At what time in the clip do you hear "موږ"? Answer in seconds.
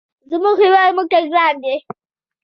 0.95-1.07